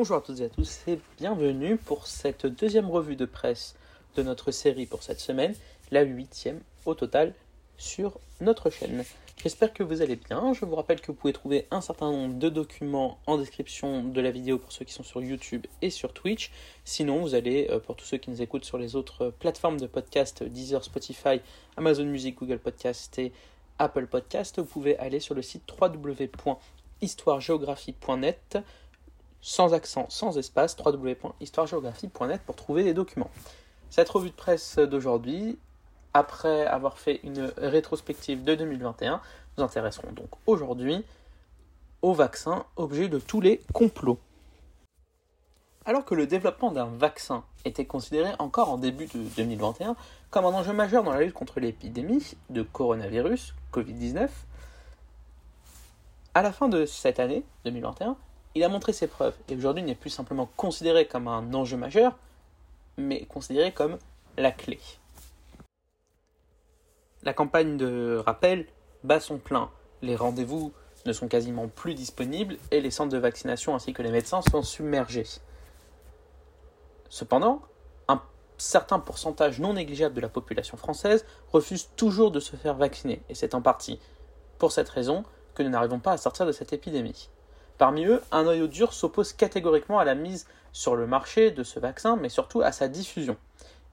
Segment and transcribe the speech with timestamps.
[0.00, 3.74] Bonjour à toutes et à tous et bienvenue pour cette deuxième revue de presse
[4.16, 5.54] de notre série pour cette semaine,
[5.90, 7.34] la huitième au total
[7.76, 9.04] sur notre chaîne.
[9.36, 10.54] J'espère que vous allez bien.
[10.54, 14.18] Je vous rappelle que vous pouvez trouver un certain nombre de documents en description de
[14.22, 16.50] la vidéo pour ceux qui sont sur YouTube et sur Twitch.
[16.86, 19.86] Sinon, vous allez, euh, pour tous ceux qui nous écoutent sur les autres plateformes de
[19.86, 21.42] podcast, Deezer, Spotify,
[21.76, 23.32] Amazon Music, Google Podcast et
[23.78, 28.56] Apple Podcast, vous pouvez aller sur le site www.histoiregéographie.net
[29.40, 33.30] sans accent, sans espace, www.histoiregéographie.net pour trouver des documents.
[33.90, 35.58] Cette revue de presse d'aujourd'hui,
[36.14, 39.20] après avoir fait une rétrospective de 2021,
[39.56, 41.04] nous intéresserons donc aujourd'hui
[42.02, 44.18] au vaccin, objet de tous les complots.
[45.84, 49.96] Alors que le développement d'un vaccin était considéré encore en début de 2021
[50.30, 54.28] comme un enjeu majeur dans la lutte contre l'épidémie de coronavirus, Covid-19,
[56.34, 58.16] à la fin de cette année, 2021,
[58.54, 62.16] il a montré ses preuves et aujourd'hui n'est plus simplement considéré comme un enjeu majeur,
[62.96, 63.98] mais considéré comme
[64.36, 64.80] la clé.
[67.22, 68.66] La campagne de rappel
[69.04, 69.70] bat son plein.
[70.02, 70.72] Les rendez-vous
[71.06, 74.62] ne sont quasiment plus disponibles et les centres de vaccination ainsi que les médecins sont
[74.62, 75.26] submergés.
[77.08, 77.62] Cependant,
[78.08, 78.22] un
[78.58, 83.34] certain pourcentage non négligeable de la population française refuse toujours de se faire vacciner, et
[83.34, 83.98] c'est en partie
[84.58, 87.28] pour cette raison que nous n'arrivons pas à sortir de cette épidémie.
[87.80, 91.80] Parmi eux, un noyau dur s'oppose catégoriquement à la mise sur le marché de ce
[91.80, 93.38] vaccin, mais surtout à sa diffusion,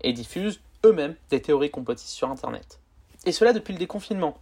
[0.00, 2.80] et diffusent eux-mêmes des théories complotistes sur Internet.
[3.26, 4.38] Et cela depuis le déconfinement.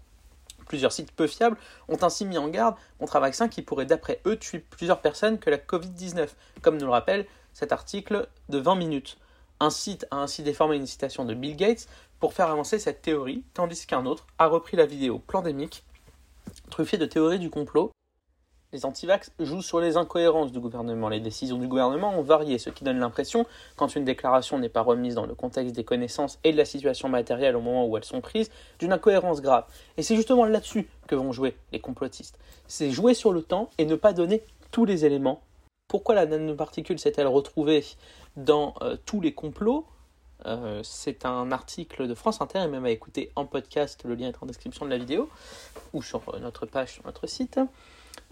[0.67, 4.19] Plusieurs sites peu fiables ont ainsi mis en garde contre un vaccin qui pourrait d'après
[4.25, 6.27] eux tuer plusieurs personnes que la Covid-19,
[6.62, 9.19] comme nous le rappelle cet article de 20 minutes.
[9.61, 11.87] Un site a ainsi déformé une citation de Bill Gates
[12.19, 15.84] pour faire avancer cette théorie, tandis qu'un autre a repris la vidéo pandémique
[16.70, 17.91] truffée de théories du complot
[18.75, 21.08] les antivax jouent sur les incohérences du gouvernement.
[21.08, 24.83] Les décisions du gouvernement ont varié, ce qui donne l'impression, quand une déclaration n'est pas
[24.83, 28.05] remise dans le contexte des connaissances et de la situation matérielle au moment où elles
[28.05, 28.50] sont prises,
[28.81, 29.65] d'une incohérence grave.
[29.97, 32.37] Et c'est justement là-dessus que vont jouer les complotistes.
[32.66, 35.41] C'est jouer sur le temps et ne pas donner tous les éléments.
[35.87, 37.84] Pourquoi la nanoparticule s'est-elle retrouvée
[38.37, 39.87] dans euh, tous les complots?
[40.47, 44.28] Euh, c'est un article de France Inter et même à écouter en podcast, le lien
[44.28, 45.28] est en description de la vidéo
[45.93, 47.59] ou sur notre page sur notre site.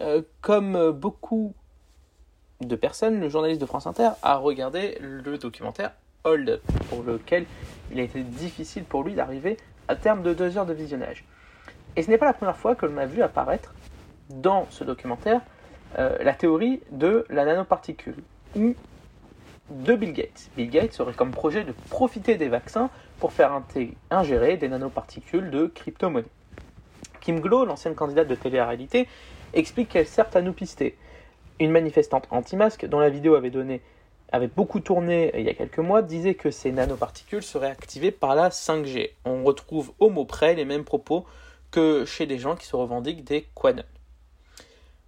[0.01, 1.53] Euh, comme beaucoup
[2.61, 5.91] de personnes, le journaliste de France Inter a regardé le documentaire
[6.23, 7.45] Hold Up, pour lequel
[7.91, 11.25] il a été difficile pour lui d'arriver à terme de deux heures de visionnage.
[11.95, 13.73] Et ce n'est pas la première fois que l'on a vu apparaître
[14.29, 15.41] dans ce documentaire
[15.99, 18.15] euh, la théorie de la nanoparticule,
[19.69, 20.49] de Bill Gates.
[20.55, 23.61] Bill Gates aurait comme projet de profiter des vaccins pour faire
[24.11, 26.27] ingérer des nanoparticules de crypto-monnaie.
[27.21, 29.07] Kim Glow, l'ancienne candidate de télé-réalité,
[29.53, 30.97] explique qu'elle sert à nous pister.
[31.59, 33.81] Une manifestante anti-masque, dont la vidéo avait donné
[34.31, 38.33] avait beaucoup tourné il y a quelques mois, disait que ces nanoparticules seraient activées par
[38.35, 39.11] la 5G.
[39.25, 41.25] On retrouve au mot près les mêmes propos
[41.69, 43.83] que chez des gens qui se revendiquent des Quanon.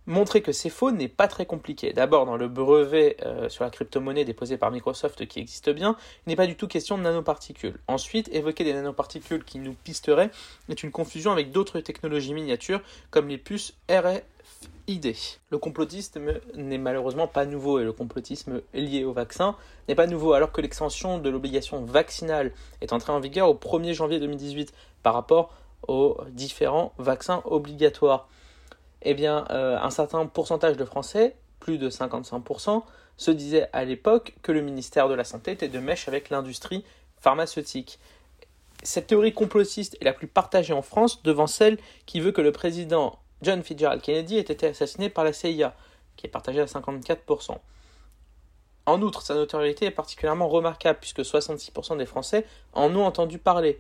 [0.08, 1.92] Montrer que c'est faux n'est pas très compliqué.
[1.92, 6.30] D'abord, dans le brevet euh, sur la crypto-monnaie déposé par Microsoft qui existe bien, il
[6.30, 7.80] n'est pas du tout question de nanoparticules.
[7.88, 10.30] Ensuite, évoquer des nanoparticules qui nous pisteraient
[10.70, 15.16] est une confusion avec d'autres technologies miniatures comme les puces RFID.
[15.50, 19.56] Le complotisme n'est malheureusement pas nouveau et le complotisme lié au vaccin
[19.90, 22.52] n'est pas nouveau alors que l'extension de l'obligation vaccinale
[22.82, 25.52] est entrée en vigueur au 1er janvier 2018 par rapport
[25.88, 28.28] aux différents vaccins obligatoires
[29.06, 32.84] eh bien, euh, un certain pourcentage de Français, plus de 55%,
[33.18, 36.84] se disaient à l'époque que le ministère de la Santé était de mèche avec l'industrie
[37.18, 38.00] pharmaceutique.
[38.84, 42.52] Cette théorie complotiste est la plus partagée en France devant celle qui veut que le
[42.52, 45.76] président John Fitzgerald Kennedy ait été assassiné par la CIA,
[46.18, 47.58] qui est partagée à 54%.
[48.88, 53.80] En outre, sa notoriété est particulièrement remarquable puisque 66% des Français en ont entendu parler.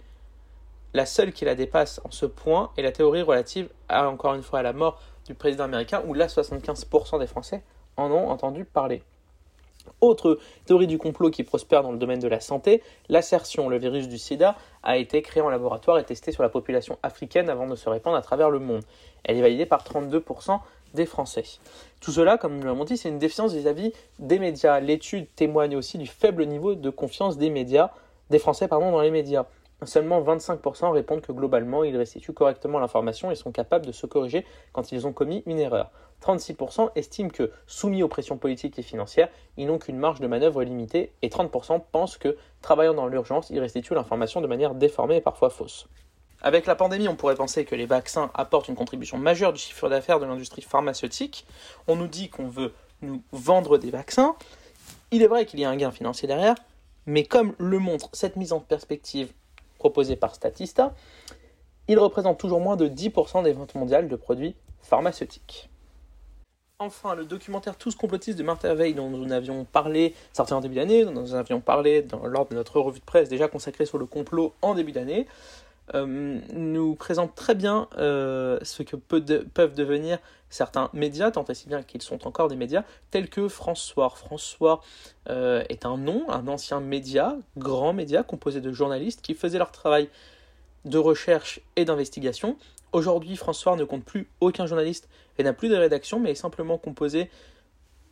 [0.93, 4.59] La seule qui la dépasse en ce point est la théorie relative encore une fois,
[4.59, 7.63] à la mort du président américain, où là 75% des Français
[7.97, 9.03] en ont entendu parler.
[10.01, 14.07] Autre théorie du complot qui prospère dans le domaine de la santé, l'assertion, le virus
[14.07, 17.75] du sida, a été créé en laboratoire et testé sur la population africaine avant de
[17.75, 18.81] se répandre à travers le monde.
[19.23, 20.59] Elle est validée par 32%
[20.93, 21.43] des Français.
[21.99, 24.79] Tout cela, comme nous l'avons dit, c'est une défiance vis-à-vis des médias.
[24.79, 27.91] L'étude témoigne aussi du faible niveau de confiance des médias,
[28.29, 29.45] des Français pardon, dans les médias.
[29.85, 34.45] Seulement 25% répondent que globalement ils restituent correctement l'information et sont capables de se corriger
[34.73, 35.91] quand ils ont commis une erreur.
[36.21, 40.63] 36% estiment que, soumis aux pressions politiques et financières, ils n'ont qu'une marge de manœuvre
[40.63, 45.21] limitée et 30% pensent que, travaillant dans l'urgence, ils restituent l'information de manière déformée et
[45.21, 45.87] parfois fausse.
[46.41, 49.89] Avec la pandémie, on pourrait penser que les vaccins apportent une contribution majeure du chiffre
[49.89, 51.45] d'affaires de l'industrie pharmaceutique.
[51.87, 54.35] On nous dit qu'on veut nous vendre des vaccins.
[55.11, 56.55] Il est vrai qu'il y a un gain financier derrière,
[57.05, 59.31] mais comme le montre cette mise en perspective
[59.85, 60.95] proposée par Statista,
[61.87, 65.69] il représente toujours moins de 10% des ventes mondiales de produits pharmaceutiques.
[66.79, 70.73] Enfin, le documentaire Tous complotistes de Martin Veil, dont nous avions parlé, sorti en début
[70.73, 73.99] d'année, dont nous avions parlé dans, lors de notre revue de presse déjà consacrée sur
[73.99, 75.27] le complot en début d'année,
[75.93, 80.17] euh, nous présente très bien euh, ce que peuvent devenir
[80.49, 84.09] certains médias, tant et si bien qu'ils sont encore des médias, tels que François.
[84.09, 84.81] François
[85.29, 89.71] euh, est un nom, un ancien média, grand média, composé de journalistes qui faisaient leur
[89.71, 90.09] travail
[90.85, 92.57] de recherche et d'investigation.
[92.91, 96.77] Aujourd'hui, François ne compte plus aucun journaliste et n'a plus de rédaction, mais est simplement
[96.77, 97.29] composé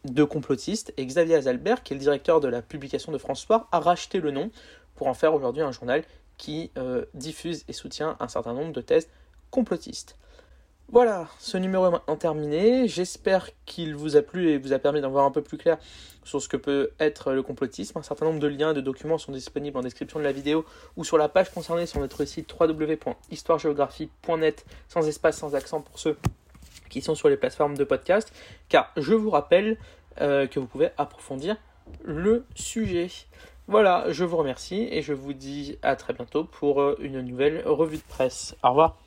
[0.05, 0.93] de complotistes.
[0.97, 4.31] Et Xavier Azalbert, qui est le directeur de la publication de François, a racheté le
[4.31, 4.51] nom
[4.95, 6.03] pour en faire aujourd'hui un journal
[6.37, 9.07] qui euh, diffuse et soutient un certain nombre de thèses
[9.51, 10.17] complotistes.
[10.89, 12.87] Voilà, ce numéro est maintenant terminé.
[12.87, 15.79] J'espère qu'il vous a plu et vous a permis d'en voir un peu plus clair
[16.23, 17.97] sur ce que peut être le complotisme.
[17.97, 20.65] Un certain nombre de liens et de documents sont disponibles en description de la vidéo
[20.95, 26.15] ou sur la page concernée sur notre site www.histoiregéographie.net sans espace, sans accent pour ceux
[26.89, 28.31] qui sont sur les plateformes de podcast.
[28.69, 29.77] Car je vous rappelle
[30.21, 31.57] euh, que vous pouvez approfondir
[32.03, 33.09] le sujet.
[33.67, 37.63] Voilà, je vous remercie et je vous dis à très bientôt pour euh, une nouvelle
[37.65, 38.55] revue de presse.
[38.61, 38.97] Au revoir.